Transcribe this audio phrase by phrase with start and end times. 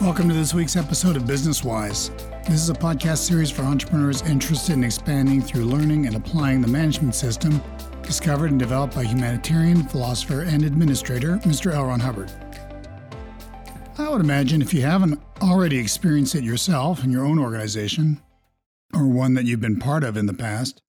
[0.00, 2.10] Welcome to this week's episode of Business Wise.
[2.48, 6.68] This is a podcast series for entrepreneurs interested in expanding through learning and applying the
[6.68, 7.62] management system
[8.02, 11.74] discovered and developed by humanitarian, philosopher, and administrator Mr.
[11.74, 11.84] L.
[11.84, 12.32] Ron Hubbard.
[13.98, 18.22] I would imagine if you haven't already experienced it yourself in your own organization,
[18.94, 20.80] or one that you've been part of in the past,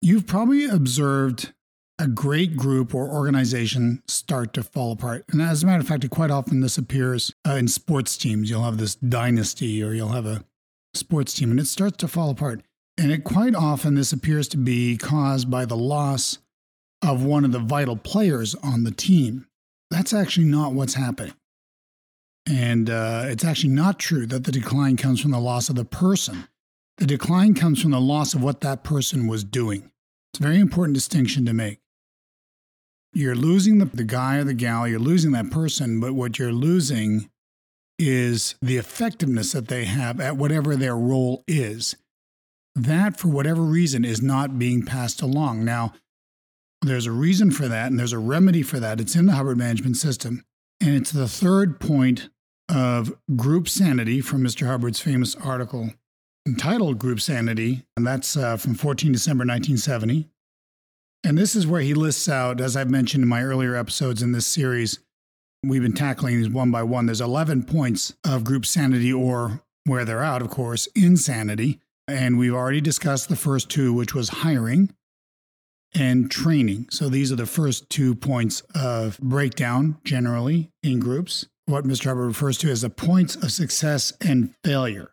[0.00, 1.52] you've probably observed
[2.02, 5.24] a great group or organization start to fall apart.
[5.30, 8.50] And as a matter of fact, quite often this appears uh, in sports teams.
[8.50, 10.44] You'll have this dynasty or you'll have a
[10.94, 12.62] sports team and it starts to fall apart.
[12.98, 16.38] And it quite often this appears to be caused by the loss
[17.02, 19.46] of one of the vital players on the team.
[19.88, 21.34] That's actually not what's happening.
[22.50, 25.84] And uh, it's actually not true that the decline comes from the loss of the
[25.84, 26.48] person.
[26.98, 29.92] The decline comes from the loss of what that person was doing.
[30.32, 31.78] It's a very important distinction to make.
[33.12, 36.52] You're losing the, the guy or the gal, you're losing that person, but what you're
[36.52, 37.28] losing
[37.98, 41.94] is the effectiveness that they have at whatever their role is.
[42.74, 45.64] That, for whatever reason, is not being passed along.
[45.64, 45.92] Now,
[46.80, 48.98] there's a reason for that, and there's a remedy for that.
[48.98, 50.44] It's in the Hubbard Management System.
[50.80, 52.30] And it's the third point
[52.68, 54.66] of group sanity from Mr.
[54.66, 55.90] Hubbard's famous article
[56.46, 60.28] entitled Group Sanity, and that's uh, from 14 December 1970.
[61.24, 64.32] And this is where he lists out, as I've mentioned in my earlier episodes in
[64.32, 64.98] this series,
[65.62, 67.06] we've been tackling these one by one.
[67.06, 71.80] There's 11 points of group sanity, or where they're out, of course, insanity.
[72.08, 74.92] And we've already discussed the first two, which was hiring
[75.94, 76.86] and training.
[76.90, 82.06] So these are the first two points of breakdown generally in groups, what Mr.
[82.06, 85.12] Hubbard refers to as the points of success and failure.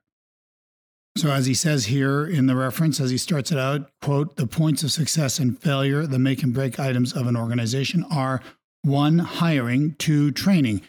[1.18, 4.48] So, as he says here in the reference, as he starts it out, quote, the
[4.48, 8.42] points of success and failure, the make and break items of an organization are
[8.84, 10.82] one, hiring, two, training.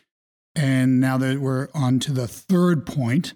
[0.54, 3.34] And now that we're on to the third point,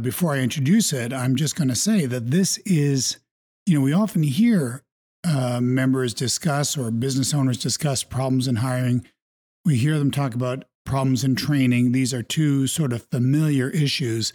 [0.00, 3.18] before I introduce it, I'm just going to say that this is,
[3.66, 4.82] you know, we often hear
[5.24, 9.06] uh, members discuss or business owners discuss problems in hiring.
[9.64, 11.92] We hear them talk about problems in training.
[11.92, 14.32] These are two sort of familiar issues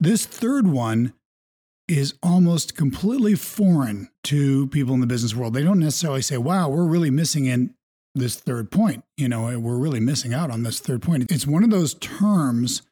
[0.00, 1.12] this third one
[1.88, 5.54] is almost completely foreign to people in the business world.
[5.54, 7.74] They don't necessarily say, wow, we're really missing in
[8.14, 9.04] this third point.
[9.16, 11.30] You know, we're really missing out on this third point.
[11.30, 12.82] It's one of those terms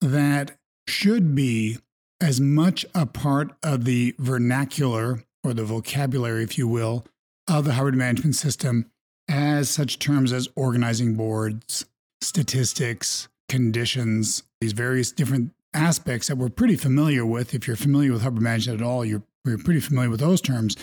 [0.00, 0.52] that
[0.86, 1.78] should be
[2.20, 7.06] as much a part of the vernacular or the vocabulary, if you will,
[7.48, 8.90] of the Hubbard management system
[9.28, 11.86] as such terms as organizing boards,
[12.20, 17.54] statistics, conditions, these various different aspects that we're pretty familiar with.
[17.54, 20.76] If you're familiar with Hubbard Management at all, you're, you're pretty familiar with those terms.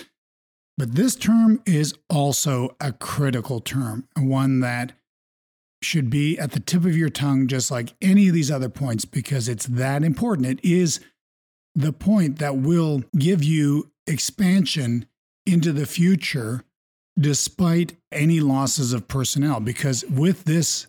[0.77, 4.93] But this term is also a critical term, one that
[5.81, 9.05] should be at the tip of your tongue, just like any of these other points,
[9.05, 10.47] because it's that important.
[10.47, 10.99] It is
[11.73, 15.05] the point that will give you expansion
[15.45, 16.63] into the future
[17.17, 19.59] despite any losses of personnel.
[19.59, 20.87] Because with this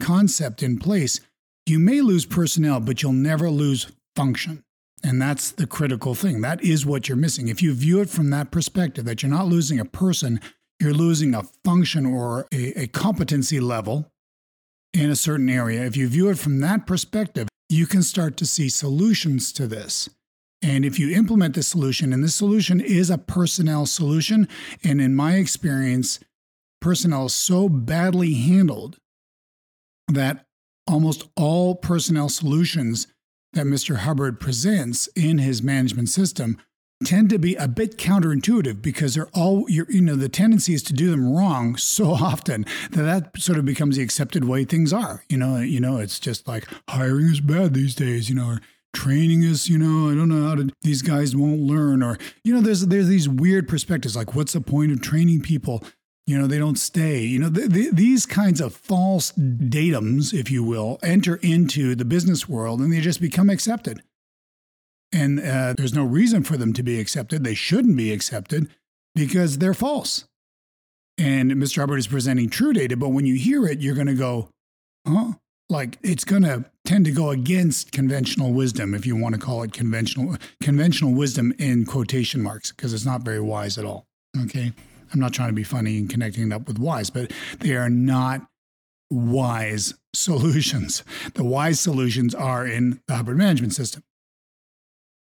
[0.00, 1.20] concept in place,
[1.68, 4.62] you may lose personnel, but you'll never lose function.
[5.02, 6.40] And that's the critical thing.
[6.40, 7.48] That is what you're missing.
[7.48, 10.40] If you view it from that perspective, that you're not losing a person,
[10.80, 14.10] you're losing a function or a, a competency level
[14.92, 15.84] in a certain area.
[15.84, 20.08] If you view it from that perspective, you can start to see solutions to this.
[20.62, 24.48] And if you implement this solution, and this solution is a personnel solution,
[24.82, 26.18] and in my experience,
[26.80, 28.98] personnel is so badly handled
[30.08, 30.47] that
[30.88, 33.06] almost all personnel solutions
[33.52, 33.98] that Mr.
[33.98, 36.58] Hubbard presents in his management system
[37.04, 40.92] tend to be a bit counterintuitive because they're all you know the tendency is to
[40.92, 45.24] do them wrong so often that that sort of becomes the accepted way things are
[45.28, 48.60] you know you know it's just like hiring is bad these days you know or
[48.94, 52.52] training is you know i don't know how to these guys won't learn or you
[52.52, 55.84] know there's there's these weird perspectives like what's the point of training people
[56.28, 57.22] you know they don't stay.
[57.22, 62.04] You know th- th- these kinds of false datums if you will enter into the
[62.04, 64.02] business world and they just become accepted.
[65.10, 67.44] And uh, there's no reason for them to be accepted.
[67.44, 68.68] They shouldn't be accepted
[69.14, 70.26] because they're false.
[71.16, 74.14] And mr hubbard is presenting true data but when you hear it you're going to
[74.14, 74.50] go
[75.06, 75.32] huh?
[75.68, 79.64] Like it's going to tend to go against conventional wisdom if you want to call
[79.64, 84.06] it conventional conventional wisdom in quotation marks because it's not very wise at all.
[84.44, 84.72] Okay
[85.12, 87.90] I'm not trying to be funny and connecting it up with wise, but they are
[87.90, 88.46] not
[89.10, 91.02] wise solutions.
[91.34, 94.02] The wise solutions are in the Hubbard management system.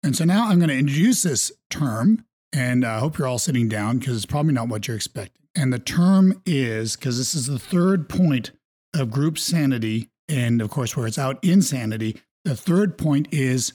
[0.03, 3.69] And so now I'm going to introduce this term, and I hope you're all sitting
[3.69, 5.47] down because it's probably not what you're expecting.
[5.55, 8.53] And the term is because this is the third point
[8.95, 12.21] of group sanity and of course, where it's out insanity.
[12.45, 13.75] The third point is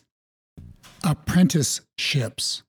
[1.04, 2.64] apprenticeships.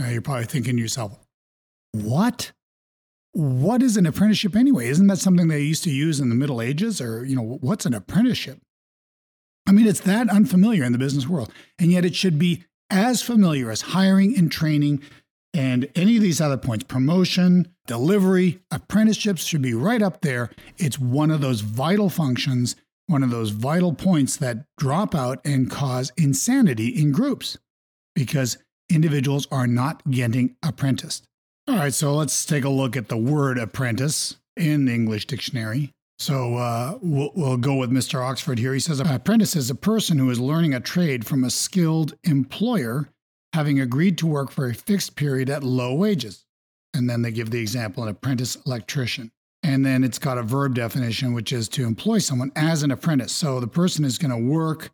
[0.00, 1.18] Now you're probably thinking to yourself,
[1.92, 2.52] what?
[3.32, 4.88] What is an apprenticeship anyway?
[4.88, 7.02] Isn't that something they used to use in the Middle Ages?
[7.02, 8.60] Or, you know, what's an apprenticeship?
[9.68, 11.52] I mean, it's that unfamiliar in the business world.
[11.78, 15.02] And yet it should be as familiar as hiring and training
[15.52, 20.50] and any of these other points promotion, delivery, apprenticeships should be right up there.
[20.78, 22.74] It's one of those vital functions,
[23.06, 27.58] one of those vital points that drop out and cause insanity in groups
[28.14, 28.56] because
[28.90, 31.24] individuals are not getting apprenticed.
[31.68, 35.92] All right, so let's take a look at the word apprentice in the English dictionary.
[36.18, 38.22] So uh, we'll, we'll, go with Mr.
[38.22, 38.74] Oxford here.
[38.74, 43.08] He says, apprentice is a person who is learning a trade from a skilled employer,
[43.54, 46.44] having agreed to work for a fixed period at low wages.
[46.92, 49.30] And then they give the example an apprentice electrician.
[49.62, 53.32] And then it's got a verb definition, which is to employ someone as an apprentice.
[53.32, 54.90] So the person is going to work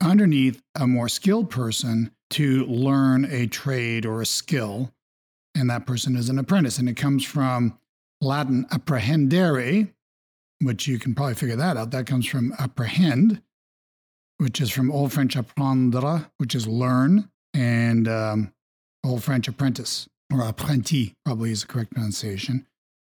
[0.00, 4.92] underneath a more skilled person to learn a trade or a skill.
[5.54, 6.78] And that person is an apprentice.
[6.78, 7.78] And it comes from
[8.20, 9.92] Latin apprehendere,
[10.62, 11.90] which you can probably figure that out.
[11.90, 13.42] That comes from apprehend,
[14.38, 18.52] which is from Old French apprendre, which is learn, and um,
[19.04, 22.66] Old French apprentice, or apprenti, probably is the correct pronunciation.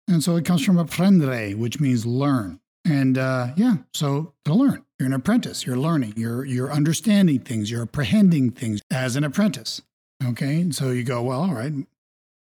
[0.08, 2.60] And so it comes from apprendre, which means learn.
[2.84, 5.66] And uh, yeah, so to learn, you're an apprentice.
[5.66, 6.14] You're learning.
[6.16, 7.70] You're you're understanding things.
[7.70, 9.82] You're apprehending things as an apprentice.
[10.24, 11.74] Okay, so you go, well, all right,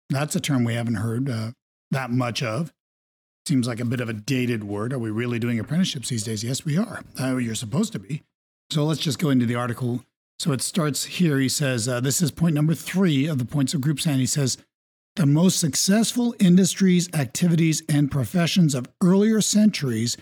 [0.09, 1.51] that's a term we haven't heard uh,
[1.91, 2.73] that much of.
[3.45, 4.91] Seems like a bit of a dated word.
[4.91, 6.43] Are we really doing apprenticeships these days?
[6.43, 7.03] Yes, we are.
[7.19, 8.23] Uh, you're supposed to be.
[8.71, 10.03] So let's just go into the article.
[10.39, 11.37] So it starts here.
[11.39, 14.25] He says, uh, This is point number three of the points of group and He
[14.25, 14.57] says,
[15.15, 20.17] The most successful industries, activities, and professions of earlier centuries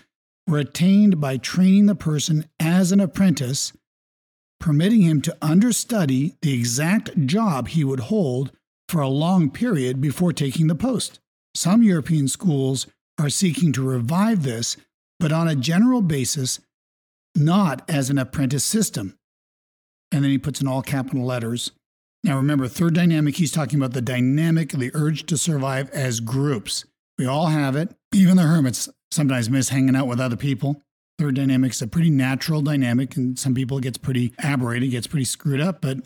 [0.46, 3.72] were attained by training the person as an apprentice,
[4.60, 8.52] permitting him to understudy the exact job he would hold
[8.88, 11.18] for a long period before taking the post.
[11.56, 12.86] Some European schools
[13.18, 14.76] are seeking to revive this,
[15.18, 16.60] but on a general basis,
[17.34, 19.16] not as an apprentice system.
[20.12, 21.72] And then he puts in all capital letters.
[22.24, 26.86] Now remember, third dynamic, he's talking about the dynamic, the urge to survive as groups.
[27.18, 27.94] We all have it.
[28.14, 30.80] Even the hermits sometimes miss hanging out with other people.
[31.18, 35.06] Third dynamic is a pretty natural dynamic, and some people it gets pretty aberrated, gets
[35.06, 35.98] pretty screwed up, but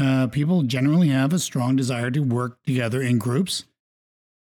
[0.00, 3.64] uh, people generally have a strong desire to work together in groups.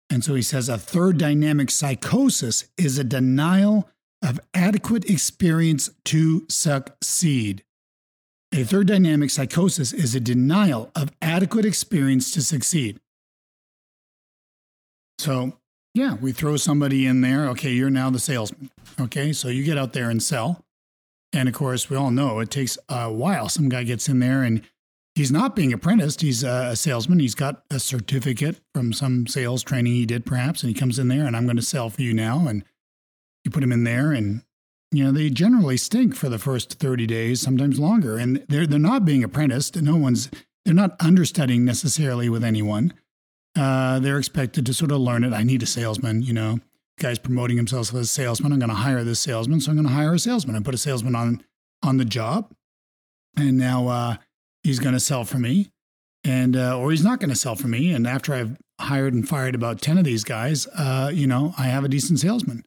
[0.09, 3.89] And so he says a third dynamic psychosis is a denial
[4.21, 7.63] of adequate experience to succeed.
[8.51, 12.99] A third dynamic psychosis is a denial of adequate experience to succeed.
[15.19, 15.53] So,
[15.93, 17.47] yeah, we throw somebody in there.
[17.49, 18.71] Okay, you're now the salesman.
[18.99, 20.65] Okay, so you get out there and sell.
[21.31, 23.49] And of course, we all know it takes a while.
[23.49, 24.63] Some guy gets in there and
[25.13, 26.21] he's not being apprenticed.
[26.21, 27.19] He's a salesman.
[27.19, 31.07] He's got a certificate from some sales training he did, perhaps, and he comes in
[31.07, 32.47] there and I'm going to sell for you now.
[32.47, 32.63] And
[33.45, 34.43] you put him in there, and
[34.91, 38.79] you know they generally stink for the first 30 days, sometimes longer, and they're they're
[38.79, 39.81] not being apprenticed.
[39.81, 40.29] No one's
[40.65, 42.93] they're not understudying necessarily with anyone.
[43.57, 45.33] Uh, they're expected to sort of learn it.
[45.33, 46.59] I need a salesman, you know.
[46.99, 48.51] Guy's promoting himself as a salesman.
[48.51, 50.55] I'm going to hire this salesman, so I'm going to hire a salesman.
[50.55, 51.43] I put a salesman on
[51.81, 52.51] on the job,
[53.37, 54.15] and now uh,
[54.63, 55.71] he's going to sell for me
[56.23, 59.27] and uh, or he's not going to sell for me and after i've hired and
[59.27, 62.63] fired about 10 of these guys uh, you know i have a decent salesman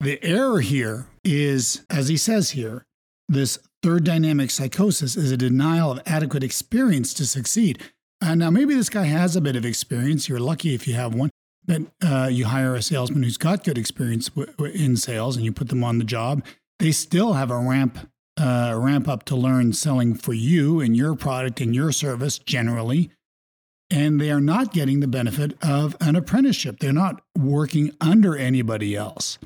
[0.00, 2.84] the error here is as he says here
[3.28, 7.82] this third dynamic psychosis is a denial of adequate experience to succeed
[8.20, 11.14] and now maybe this guy has a bit of experience you're lucky if you have
[11.14, 11.30] one
[11.64, 15.44] but uh, you hire a salesman who's got good experience w- w- in sales and
[15.44, 16.44] you put them on the job
[16.78, 17.98] they still have a ramp
[18.38, 23.10] uh, ramp up to learn selling for you and your product and your service generally.
[23.90, 26.80] And they are not getting the benefit of an apprenticeship.
[26.80, 29.38] They're not working under anybody else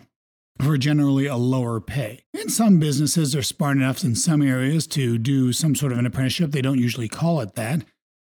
[0.63, 2.21] for generally a lower pay.
[2.35, 6.07] And some businesses are smart enough in some areas to do some sort of an
[6.07, 6.51] apprenticeship.
[6.51, 7.85] They don't usually call it that,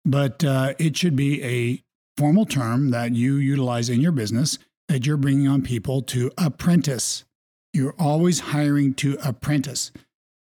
[0.05, 1.83] but uh, it should be a
[2.17, 7.25] formal term that you utilize in your business that you're bringing on people to apprentice.
[7.73, 9.91] You're always hiring to apprentice.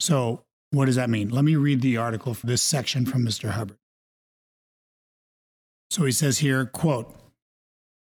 [0.01, 1.29] So, what does that mean?
[1.29, 3.51] Let me read the article for this section from Mr.
[3.51, 3.77] Hubbard.
[5.91, 7.15] So he says here, quote,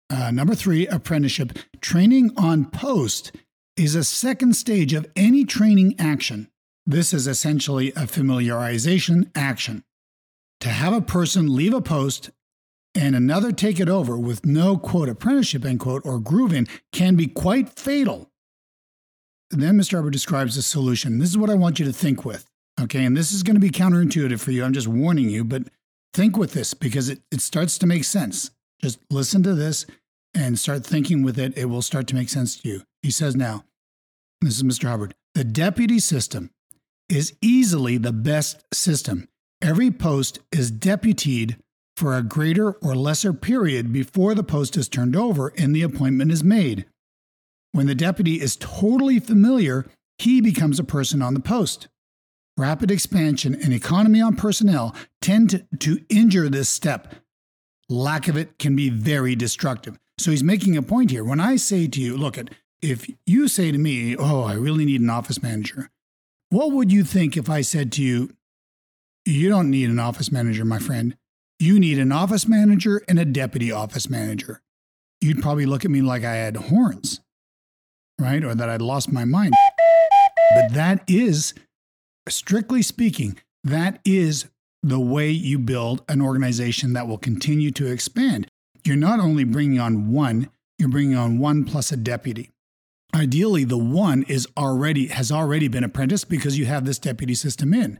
[0.08, 1.58] uh, number three, apprenticeship.
[1.82, 3.32] Training on post
[3.76, 6.48] is a second stage of any training action.
[6.86, 9.84] This is essentially a familiarization action.
[10.60, 12.30] To have a person leave a post
[12.94, 17.16] and another take it over with no quote apprenticeship end quote or groove in can
[17.16, 18.30] be quite fatal.
[19.50, 19.96] Then Mr.
[19.96, 21.18] Hubbard describes the solution.
[21.18, 22.46] This is what I want you to think with.
[22.80, 23.04] Okay.
[23.04, 24.64] And this is going to be counterintuitive for you.
[24.64, 25.64] I'm just warning you, but
[26.12, 28.50] think with this because it, it starts to make sense.
[28.80, 29.86] Just listen to this
[30.34, 31.56] and start thinking with it.
[31.56, 32.82] It will start to make sense to you.
[33.02, 33.64] He says now,
[34.40, 34.88] this is Mr.
[34.88, 36.50] Hubbard, the deputy system
[37.08, 39.28] is easily the best system.
[39.62, 41.56] Every post is deputied
[41.96, 46.32] for a greater or lesser period before the post is turned over and the appointment
[46.32, 46.86] is made.
[47.72, 49.86] When the deputy is totally familiar,
[50.18, 51.88] he becomes a person on the post.
[52.56, 57.14] Rapid expansion and economy on personnel tend to, to injure this step.
[57.88, 59.98] Lack of it can be very destructive.
[60.18, 61.24] So he's making a point here.
[61.24, 64.84] When I say to you, look at if you say to me, "Oh, I really
[64.84, 65.90] need an office manager."
[66.50, 68.36] What would you think if I said to you,
[69.24, 71.16] "You don't need an office manager, my friend.
[71.58, 74.60] You need an office manager and a deputy office manager."
[75.20, 77.20] You'd probably look at me like I had horns,
[78.20, 78.44] right?
[78.44, 79.54] Or that I'd lost my mind.
[80.54, 81.54] But that is
[82.28, 84.46] strictly speaking, that is
[84.82, 88.46] the way you build an organization that will continue to expand.
[88.84, 92.50] You're not only bringing on one, you're bringing on one plus a deputy.
[93.14, 97.72] Ideally, the one is already has already been apprenticed because you have this deputy system
[97.72, 97.98] in.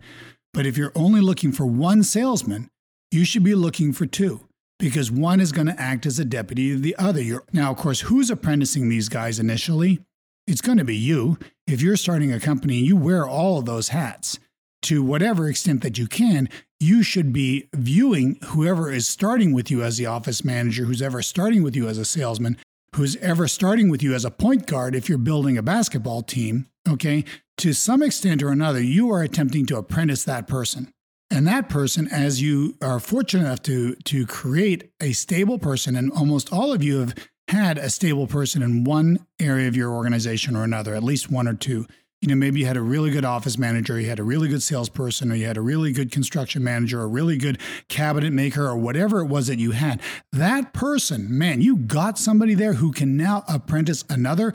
[0.53, 2.69] But if you're only looking for one salesman,
[3.11, 4.47] you should be looking for two
[4.79, 7.23] because one is going to act as a deputy the other.
[7.23, 10.00] You're, now, of course, who's apprenticing these guys initially?
[10.47, 11.38] It's going to be you.
[11.67, 14.38] If you're starting a company, you wear all of those hats
[14.83, 16.49] to whatever extent that you can.
[16.85, 21.23] You should be viewing whoever is starting with you as the office manager, who's ever
[21.23, 22.59] starting with you as a salesman,
[22.95, 26.67] who's ever starting with you as a point guard if you're building a basketball team,
[26.87, 27.25] okay?
[27.57, 30.93] To some extent or another, you are attempting to apprentice that person.
[31.31, 36.12] And that person, as you are fortunate enough to, to create a stable person, and
[36.12, 37.14] almost all of you have
[37.49, 41.49] had a stable person in one area of your organization or another, at least one
[41.49, 41.87] or two.
[42.25, 44.62] You know, maybe you had a really good office manager, you had a really good
[44.62, 47.59] salesperson, or you had a really good construction manager, a really good
[47.90, 50.00] cabinet maker, or whatever it was that you had.
[50.33, 54.54] That person, man, you got somebody there who can now apprentice another.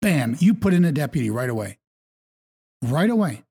[0.00, 1.78] Bam, you put in a deputy right away.
[2.80, 3.42] Right away.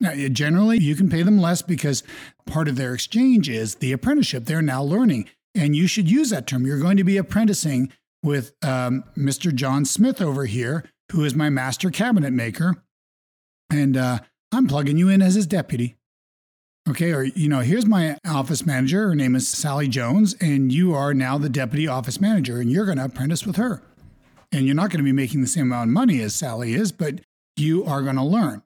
[0.00, 2.02] Now, generally, you can pay them less because
[2.46, 4.46] part of their exchange is the apprenticeship.
[4.46, 5.28] They're now learning.
[5.54, 6.64] And you should use that term.
[6.64, 7.92] You're going to be apprenticing
[8.22, 9.54] with um, Mr.
[9.54, 12.82] John Smith over here, who is my master cabinet maker.
[13.70, 14.20] And uh,
[14.52, 15.96] I'm plugging you in as his deputy.
[16.88, 19.08] Okay, or, you know, here's my office manager.
[19.08, 22.86] Her name is Sally Jones, and you are now the deputy office manager, and you're
[22.86, 23.82] going to apprentice with her.
[24.50, 26.90] And you're not going to be making the same amount of money as Sally is,
[26.92, 27.20] but
[27.56, 28.62] you are going to learn.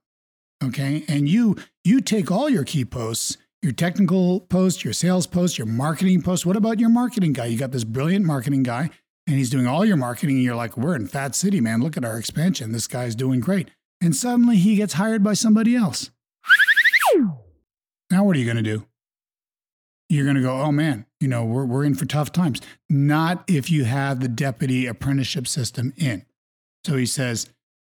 [0.62, 5.56] Okay, and you you take all your key posts your technical post, your sales post,
[5.56, 6.44] your marketing post.
[6.44, 7.46] What about your marketing guy?
[7.46, 8.90] You got this brilliant marketing guy
[9.26, 11.80] and he's doing all your marketing and you're like, we're in Fat City, man.
[11.80, 12.72] Look at our expansion.
[12.72, 13.70] This guy's doing great.
[14.00, 16.10] And suddenly he gets hired by somebody else.
[18.10, 18.86] Now, what are you going to do?
[20.08, 22.60] You're going to go, oh man, you know, we're, we're in for tough times.
[22.90, 26.26] Not if you have the deputy apprenticeship system in.
[26.84, 27.48] So he says,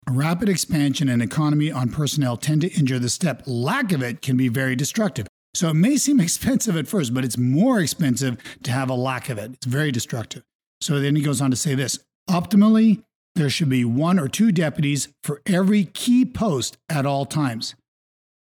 [0.08, 3.42] rapid expansion and economy on personnel tend to injure the step.
[3.46, 5.26] Lack of it can be very destructive.
[5.54, 9.30] So it may seem expensive at first, but it's more expensive to have a lack
[9.30, 9.52] of it.
[9.54, 10.42] It's very destructive.
[10.80, 13.02] So then he goes on to say this optimally,
[13.34, 17.74] there should be one or two deputies for every key post at all times.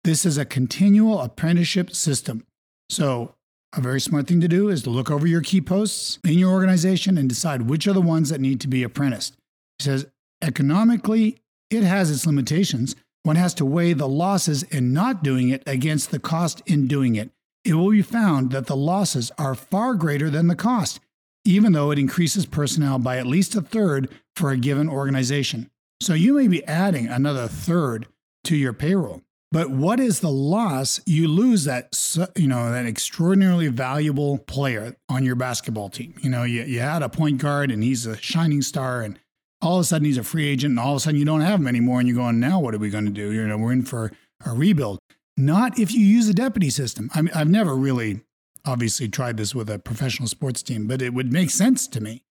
[0.05, 2.45] This is a continual apprenticeship system.
[2.91, 3.35] So,
[3.77, 6.53] a very smart thing to do is to look over your key posts in your
[6.53, 9.35] organization and decide which are the ones that need to be apprenticed.
[9.79, 10.07] He says,
[10.43, 11.39] economically,
[11.71, 16.11] it has its limitations, one has to weigh the losses in not doing it against
[16.11, 17.31] the cost in doing it.
[17.65, 21.01] It will be found that the losses are far greater than the cost,
[21.45, 25.71] even though it increases personnel by at least a third for a given organization.
[26.01, 28.07] So you may be adding another third
[28.45, 29.23] to your payroll.
[29.53, 31.01] But what is the loss?
[31.07, 31.97] You lose that,
[32.35, 36.15] you know, that extraordinarily valuable player on your basketball team.
[36.21, 39.19] You know, you, you had a point guard and he's a shining star and
[39.63, 41.41] all of a sudden he's a free agent, and all of a sudden you don't
[41.41, 43.33] have him anymore, and you're going, now what are we going to do?
[43.33, 44.13] You know, we're in for
[44.45, 44.99] a rebuild.
[45.37, 47.11] Not if you use a deputy system.
[47.15, 48.21] I mean, I've never really,
[48.65, 52.25] obviously, tried this with a professional sports team, but it would make sense to me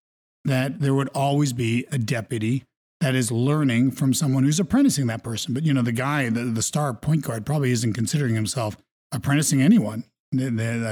[0.45, 2.65] that there would always be a deputy
[2.99, 5.53] that is learning from someone who's apprenticing that person.
[5.53, 8.77] But you know, the guy, the, the star point guard, probably isn't considering himself
[9.11, 10.05] apprenticing anyone.
[10.33, 10.37] I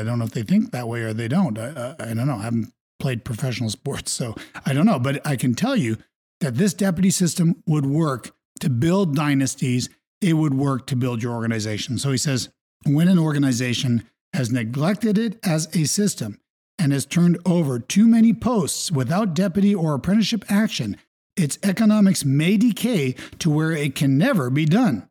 [0.04, 1.58] don't know if they think that way or they don't.
[1.58, 2.36] I, I don't know.
[2.36, 5.00] I haven't played professional sports, so I don't know.
[5.00, 5.98] But I can tell you
[6.42, 9.90] that this deputy system would work to build dynasties,
[10.22, 11.98] it would work to build your organization.
[11.98, 12.50] So he says,
[12.86, 16.40] when an organization has neglected it as a system
[16.80, 20.98] and has turned over too many posts without deputy or apprenticeship action,
[21.36, 25.08] its economics may decay to where it can never be done.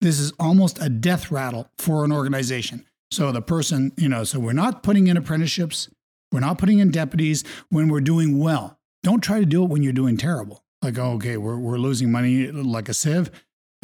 [0.00, 2.84] This is almost a death rattle for an organization.
[3.10, 5.90] So the person, you know, so we're not putting in apprenticeships,
[6.32, 8.78] we're not putting in deputies when we're doing well.
[9.02, 10.62] Don't try to do it when you're doing terrible.
[10.82, 13.30] Like, oh, okay, we're, we're losing money like a sieve.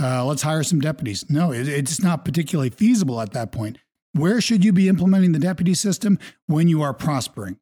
[0.00, 1.28] Uh, let's hire some deputies.
[1.28, 3.78] No, it, it's not particularly feasible at that point.
[4.16, 6.18] Where should you be implementing the deputy system?
[6.46, 7.58] When you are prospering.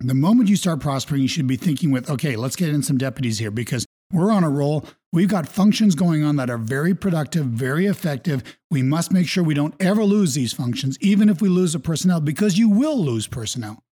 [0.00, 2.98] The moment you start prospering, you should be thinking with, okay, let's get in some
[2.98, 4.84] deputies here because we're on a roll.
[5.12, 8.42] We've got functions going on that are very productive, very effective.
[8.70, 11.80] We must make sure we don't ever lose these functions, even if we lose a
[11.80, 13.82] personnel, because you will lose personnel.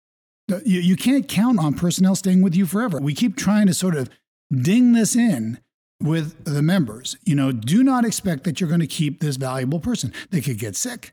[0.48, 2.98] You, you can't count on personnel staying with you forever.
[2.98, 4.10] We keep trying to sort of
[4.50, 5.60] ding this in
[6.02, 7.16] with the members.
[7.24, 10.12] You know, do not expect that you're going to keep this valuable person.
[10.30, 11.12] They could get sick.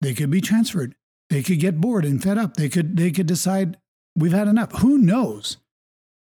[0.00, 0.94] They could be transferred.
[1.28, 2.56] They could get bored and fed up.
[2.56, 3.78] They could they could decide
[4.16, 4.80] we've had enough.
[4.80, 5.58] Who knows?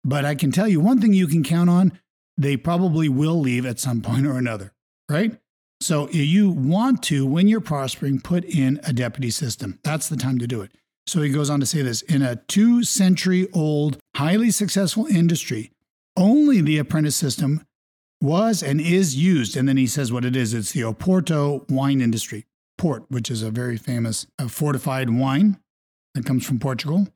[0.03, 1.99] But I can tell you one thing you can count on,
[2.37, 4.73] they probably will leave at some point or another,
[5.09, 5.39] right?
[5.81, 9.79] So you want to when you're prospering put in a deputy system.
[9.83, 10.71] That's the time to do it.
[11.07, 15.71] So he goes on to say this, in a 2 century old highly successful industry,
[16.15, 17.65] only the apprentice system
[18.21, 19.57] was and is used.
[19.57, 22.45] And then he says what it is it's the Oporto wine industry,
[22.77, 25.57] port, which is a very famous uh, fortified wine
[26.13, 27.07] that comes from Portugal.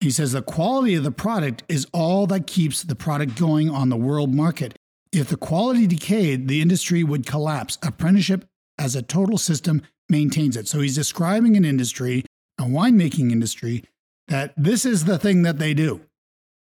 [0.00, 3.88] He says the quality of the product is all that keeps the product going on
[3.88, 4.76] the world market.
[5.12, 7.78] If the quality decayed, the industry would collapse.
[7.82, 8.44] Apprenticeship
[8.78, 10.68] as a total system maintains it.
[10.68, 12.24] So he's describing an industry,
[12.58, 13.84] a winemaking industry,
[14.28, 16.02] that this is the thing that they do.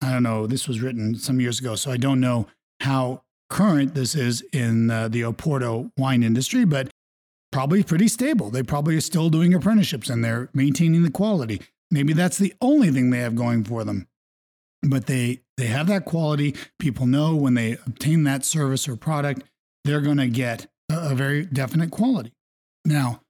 [0.01, 2.47] I don't know, this was written some years ago, so I don't know
[2.81, 6.89] how current this is in uh, the Oporto wine industry, but
[7.51, 8.51] probably pretty stable.
[8.51, 11.61] They probably are still doing apprenticeships and they're maintaining the quality.
[11.91, 14.07] Maybe that's the only thing they have going for them.
[14.83, 16.55] But they they have that quality.
[16.79, 19.43] People know when they obtain that service or product,
[19.85, 22.33] they're going to get a, a very definite quality.
[22.85, 23.23] Now,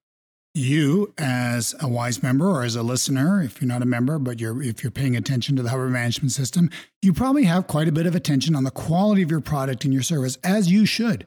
[0.55, 4.41] you as a wise member or as a listener if you're not a member but
[4.41, 7.93] you're if you're paying attention to the Hubbard management system you probably have quite a
[7.93, 11.27] bit of attention on the quality of your product and your service as you should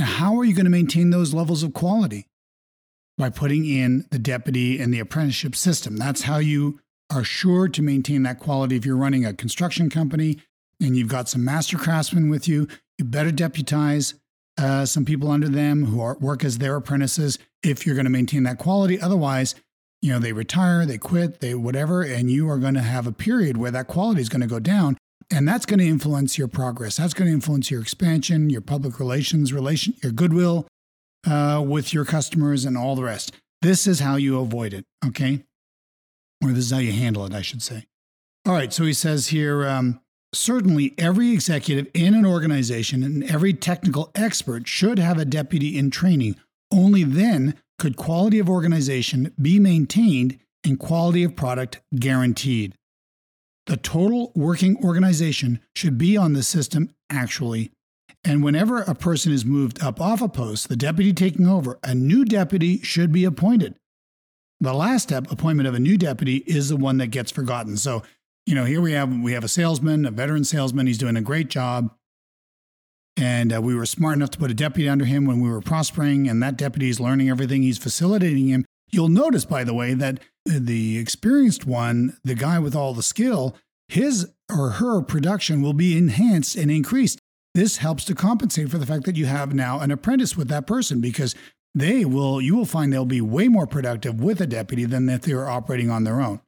[0.00, 2.26] how are you going to maintain those levels of quality
[3.18, 6.78] by putting in the deputy and the apprenticeship system that's how you
[7.10, 10.38] are sure to maintain that quality if you're running a construction company
[10.80, 12.66] and you've got some master craftsmen with you
[12.98, 14.14] you better deputize
[14.58, 18.10] uh, some people under them who are, work as their apprentices if you're going to
[18.10, 19.00] maintain that quality.
[19.00, 19.54] Otherwise,
[20.02, 23.12] you know, they retire, they quit, they whatever, and you are going to have a
[23.12, 24.96] period where that quality is going to go down.
[25.32, 26.96] And that's going to influence your progress.
[26.96, 30.66] That's going to influence your expansion, your public relations, relation, your goodwill
[31.26, 33.32] uh, with your customers, and all the rest.
[33.62, 35.44] This is how you avoid it, okay?
[36.42, 37.86] Or this is how you handle it, I should say.
[38.46, 40.00] All right, so he says here um,
[40.32, 45.90] certainly every executive in an organization and every technical expert should have a deputy in
[45.90, 46.36] training
[46.72, 52.74] only then could quality of organization be maintained and quality of product guaranteed.
[53.66, 57.70] The total working organization should be on the system actually.
[58.24, 61.94] And whenever a person is moved up off a post, the deputy taking over, a
[61.94, 63.76] new deputy should be appointed.
[64.60, 67.78] The last step, appointment of a new deputy, is the one that gets forgotten.
[67.78, 68.02] So,
[68.44, 70.86] you know, here we have we have a salesman, a veteran salesman.
[70.86, 71.94] He's doing a great job.
[73.16, 75.60] And uh, we were smart enough to put a deputy under him when we were
[75.60, 77.62] prospering, and that deputy is learning everything.
[77.62, 78.64] He's facilitating him.
[78.90, 83.56] You'll notice, by the way, that the experienced one, the guy with all the skill,
[83.88, 87.18] his or her production will be enhanced and increased.
[87.54, 90.66] This helps to compensate for the fact that you have now an apprentice with that
[90.66, 91.34] person because
[91.74, 95.22] they will, you will find they'll be way more productive with a deputy than if
[95.22, 96.40] they were operating on their own.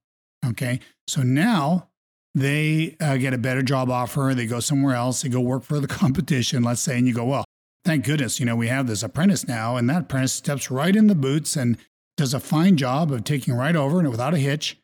[0.47, 0.81] Okay.
[1.07, 1.89] So now
[2.35, 4.33] they uh, get a better job offer.
[4.35, 5.23] They go somewhere else.
[5.23, 7.45] They go work for the competition, let's say, and you go, well,
[7.85, 9.77] thank goodness, you know, we have this apprentice now.
[9.77, 11.77] And that apprentice steps right in the boots and
[12.23, 14.79] does a fine job of taking right over and without a hitch.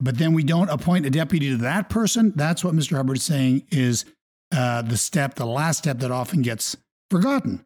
[0.00, 2.32] But then we don't appoint a deputy to that person.
[2.34, 2.96] That's what Mr.
[2.96, 4.04] Hubbard is saying is
[4.52, 6.76] uh, the step, the last step that often gets
[7.08, 7.64] forgotten.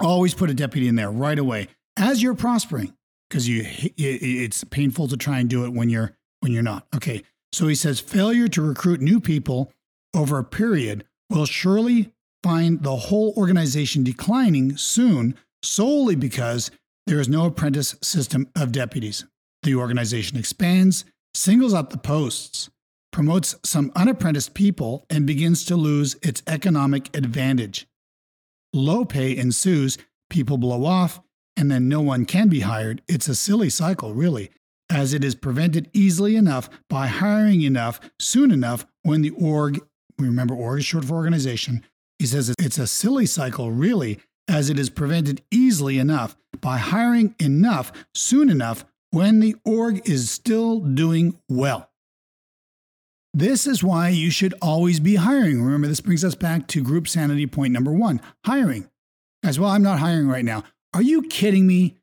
[0.00, 2.92] Always put a deputy in there right away as you're prospering
[3.28, 6.88] because you it's painful to try and do it when you're when you're not.
[6.96, 9.70] Okay, so he says failure to recruit new people
[10.12, 16.70] over a period will surely find the whole organization declining soon solely because
[17.10, 19.24] there is no apprentice system of deputies.
[19.64, 22.70] The organization expands, singles out the posts,
[23.10, 27.88] promotes some unapprenticed people, and begins to lose its economic advantage.
[28.72, 29.98] Low pay ensues,
[30.30, 31.20] people blow off,
[31.56, 33.02] and then no one can be hired.
[33.08, 34.50] It's a silly cycle, really.
[34.88, 39.80] as it is prevented easily enough by hiring enough soon enough when the org,
[40.16, 41.84] remember org is short for organization,
[42.20, 47.34] he says it's a silly cycle really as it is prevented easily enough by hiring
[47.38, 51.90] enough soon enough when the org is still doing well.
[53.32, 55.62] This is why you should always be hiring.
[55.62, 58.88] Remember, this brings us back to group sanity point number one hiring.
[59.42, 60.64] As well, I'm not hiring right now.
[60.92, 61.96] Are you kidding me?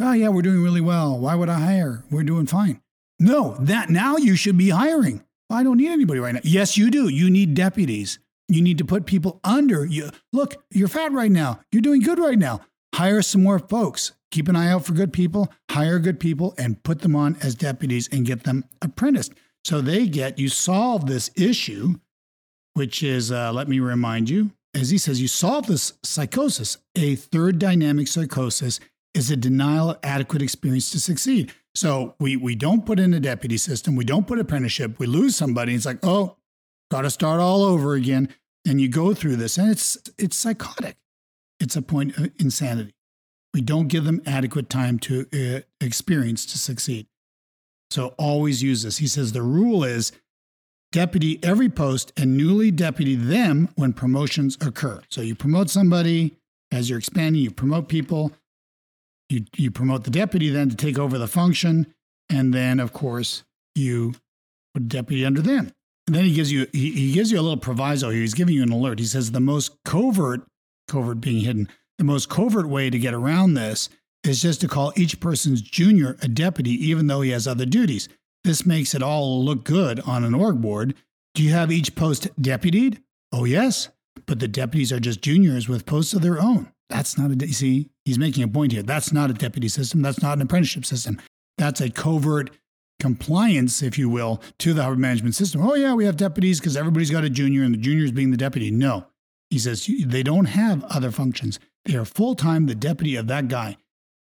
[0.00, 1.18] Oh, yeah, we're doing really well.
[1.18, 2.04] Why would I hire?
[2.10, 2.82] We're doing fine.
[3.18, 5.24] No, that now you should be hiring.
[5.48, 6.40] I don't need anybody right now.
[6.42, 7.08] Yes, you do.
[7.08, 8.18] You need deputies.
[8.48, 10.10] You need to put people under you.
[10.32, 11.60] Look, you're fat right now.
[11.72, 12.60] You're doing good right now.
[12.96, 14.12] Hire some more folks.
[14.30, 17.54] Keep an eye out for good people, hire good people, and put them on as
[17.54, 19.34] deputies and get them apprenticed.
[19.64, 21.96] So they get, you solve this issue,
[22.72, 26.78] which is, uh, let me remind you, as he says, you solve this psychosis.
[26.94, 28.80] A third dynamic psychosis
[29.12, 31.52] is a denial of adequate experience to succeed.
[31.74, 35.36] So we, we don't put in a deputy system, we don't put apprenticeship, we lose
[35.36, 35.74] somebody.
[35.74, 36.38] It's like, oh,
[36.90, 38.34] got to start all over again.
[38.66, 40.96] And you go through this, and it's it's psychotic.
[41.60, 42.94] It's a point of insanity.
[43.54, 47.06] We don't give them adequate time to uh, experience to succeed.
[47.90, 48.98] So always use this.
[48.98, 50.12] He says the rule is
[50.92, 55.00] deputy every post and newly deputy them when promotions occur.
[55.10, 56.36] So you promote somebody
[56.72, 58.32] as you're expanding, you promote people,
[59.28, 61.94] you, you promote the deputy then to take over the function,
[62.28, 64.14] and then of course you
[64.74, 65.72] put deputy under them.
[66.06, 68.20] And then he gives you he, he gives you a little proviso here.
[68.20, 68.98] He's giving you an alert.
[68.98, 70.46] He says the most covert,
[70.86, 71.68] covert being hidden,
[71.98, 73.88] the most covert way to get around this
[74.24, 78.08] is just to call each person's junior a deputy, even though he has other duties.
[78.44, 80.94] This makes it all look good on an org board.
[81.34, 83.02] Do you have each post deputied?
[83.32, 83.88] Oh, yes.
[84.26, 86.72] But the deputies are just juniors with posts of their own.
[86.88, 88.82] That's not a, de- see, he's making a point here.
[88.82, 90.02] That's not a deputy system.
[90.02, 91.20] That's not an apprenticeship system.
[91.58, 92.50] That's a covert
[93.00, 95.60] compliance, if you will, to the Hubbard management system.
[95.62, 98.36] Oh, yeah, we have deputies because everybody's got a junior and the juniors being the
[98.36, 98.70] deputy.
[98.70, 99.06] No.
[99.50, 101.58] He says they don't have other functions.
[101.84, 103.76] They are full time the deputy of that guy.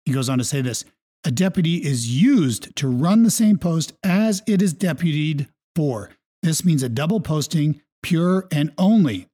[0.05, 0.85] He goes on to say this
[1.23, 6.09] a deputy is used to run the same post as it is deputied for.
[6.41, 9.27] This means a double posting, pure and only.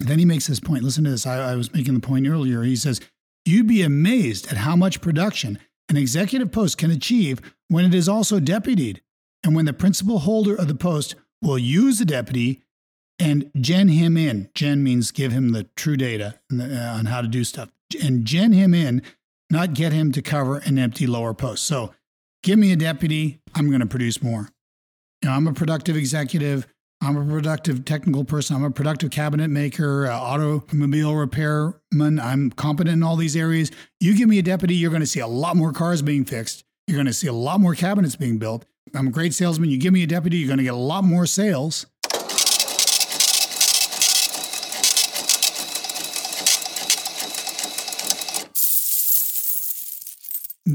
[0.00, 0.84] Then he makes this point.
[0.84, 1.26] Listen to this.
[1.26, 2.62] I, I was making the point earlier.
[2.62, 3.00] He says,
[3.44, 5.58] You'd be amazed at how much production
[5.88, 9.00] an executive post can achieve when it is also deputied,
[9.42, 12.62] and when the principal holder of the post will use the deputy
[13.18, 14.50] and gen him in.
[14.54, 17.70] Gen means give him the true data on how to do stuff,
[18.02, 19.02] and gen him in
[19.50, 21.64] not get him to cover an empty lower post.
[21.64, 21.94] So
[22.42, 24.48] give me a deputy, I'm going to produce more.
[25.22, 26.66] You know, I'm a productive executive.
[27.00, 28.56] I'm a productive technical person.
[28.56, 32.18] I'm a productive cabinet maker, uh, automobile repairman.
[32.18, 33.70] I'm competent in all these areas.
[34.00, 36.64] You give me a deputy, you're going to see a lot more cars being fixed.
[36.88, 38.64] You're going to see a lot more cabinets being built.
[38.94, 39.70] I'm a great salesman.
[39.70, 41.86] You give me a deputy, you're going to get a lot more sales.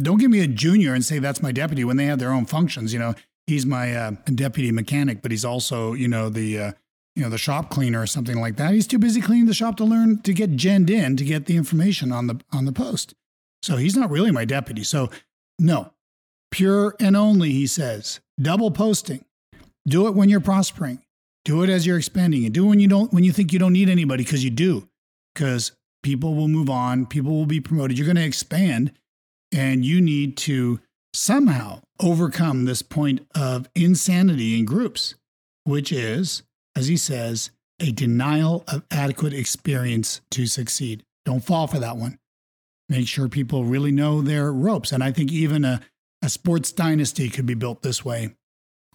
[0.01, 2.45] Don't give me a junior and say that's my deputy when they have their own
[2.45, 2.93] functions.
[2.93, 3.13] You know,
[3.47, 6.71] he's my uh, deputy mechanic, but he's also, you know, the uh,
[7.15, 8.73] you know the shop cleaner or something like that.
[8.73, 11.58] He's too busy cleaning the shop to learn to get genned in to get the
[11.58, 13.13] information on the on the post.
[13.62, 14.84] So he's not really my deputy.
[14.84, 15.10] So
[15.60, 15.93] no,
[16.51, 19.25] pure and only, he says, double posting.
[19.88, 21.01] Do it when you're prospering.
[21.45, 23.60] Do it as you're expanding, and do it when you don't when you think you
[23.60, 24.88] don't need anybody because you do,
[25.36, 27.97] because people will move on, people will be promoted.
[27.97, 28.93] You're going to expand
[29.53, 30.79] and you need to
[31.13, 35.15] somehow overcome this point of insanity in groups,
[35.63, 36.43] which is,
[36.75, 41.03] as he says, a denial of adequate experience to succeed.
[41.25, 42.17] Don't fall for that one.
[42.89, 44.91] Make sure people really know their ropes.
[44.91, 45.81] And I think even a,
[46.21, 48.35] a sports dynasty could be built this way.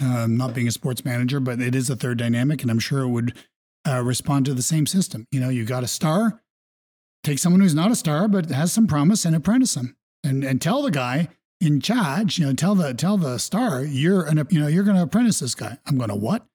[0.00, 3.00] Uh, not being a sports manager, but it is a third dynamic, and I'm sure
[3.00, 3.36] it would
[3.88, 5.26] uh, respond to the same system.
[5.32, 6.40] You know, you got a star,
[7.24, 10.60] take someone who's not a star but has some promise and apprentice them and and
[10.60, 11.28] tell the guy
[11.60, 14.96] in charge, you know, tell the tell the star you're an you know you're going
[14.96, 15.78] to apprentice this guy.
[15.86, 16.46] I'm going to what?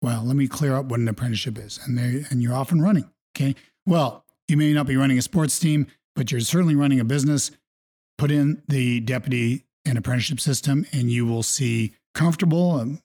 [0.00, 2.82] Well, let me clear up what an apprenticeship is, and they and you're off and
[2.82, 3.10] running.
[3.36, 3.54] Okay.
[3.86, 7.50] Well, you may not be running a sports team, but you're certainly running a business.
[8.16, 12.72] Put in the deputy and apprenticeship system, and you will see comfortable.
[12.72, 13.00] Um,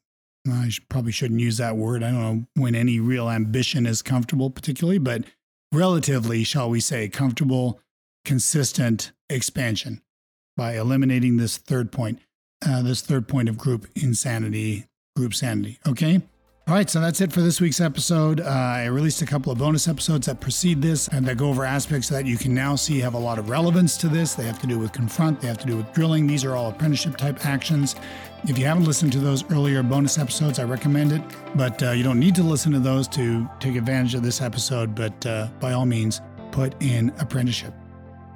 [0.50, 2.04] I probably shouldn't use that word.
[2.04, 5.24] I don't know when any real ambition is comfortable, particularly, but
[5.72, 7.80] relatively, shall we say, comfortable,
[8.26, 10.02] consistent expansion
[10.56, 12.20] by eliminating this third point,
[12.66, 15.80] uh, this third point of group insanity, group sanity.
[15.88, 16.22] Okay.
[16.66, 18.40] All right, so that's it for this week's episode.
[18.40, 21.66] Uh, I released a couple of bonus episodes that precede this and that go over
[21.66, 24.34] aspects that you can now see have a lot of relevance to this.
[24.34, 26.26] They have to do with confront, they have to do with drilling.
[26.26, 27.98] These are all apprenticeship type actions.
[28.46, 31.22] If you haven't listened to those earlier bonus episodes, I recommend it,
[31.56, 34.96] but uh, you don't need to listen to those to take advantage of this episode.
[34.96, 36.22] But uh, by all means,
[36.54, 37.74] put in apprenticeship.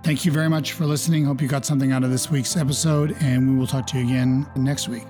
[0.03, 1.25] Thank you very much for listening.
[1.25, 4.05] Hope you got something out of this week's episode, and we will talk to you
[4.05, 5.03] again next week.